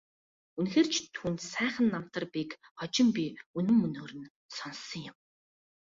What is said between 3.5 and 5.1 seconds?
үнэн мөнөөр нь сонссон